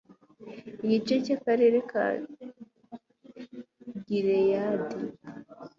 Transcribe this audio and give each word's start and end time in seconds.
igice 0.83 1.13
cy 1.25 1.31
akarere 1.37 1.79
ka 1.89 2.05
gileyadi 4.05 5.01